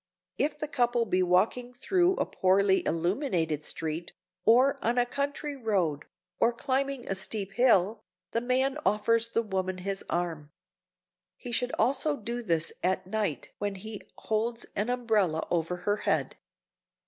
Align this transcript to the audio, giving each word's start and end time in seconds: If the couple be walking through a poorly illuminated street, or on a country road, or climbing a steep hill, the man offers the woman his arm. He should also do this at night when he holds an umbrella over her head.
If 0.39 0.57
the 0.57 0.67
couple 0.67 1.05
be 1.05 1.21
walking 1.21 1.73
through 1.73 2.15
a 2.15 2.25
poorly 2.25 2.83
illuminated 2.87 3.63
street, 3.63 4.13
or 4.45 4.83
on 4.83 4.97
a 4.97 5.05
country 5.05 5.55
road, 5.55 6.05
or 6.39 6.51
climbing 6.53 7.07
a 7.07 7.13
steep 7.13 7.51
hill, 7.53 8.01
the 8.31 8.41
man 8.41 8.79
offers 8.83 9.27
the 9.27 9.43
woman 9.43 9.77
his 9.85 10.03
arm. 10.09 10.51
He 11.37 11.51
should 11.51 11.71
also 11.77 12.17
do 12.17 12.41
this 12.41 12.73
at 12.83 13.05
night 13.05 13.51
when 13.59 13.75
he 13.75 14.01
holds 14.17 14.65
an 14.75 14.89
umbrella 14.89 15.45
over 15.51 15.75
her 15.85 15.97
head. 15.97 16.35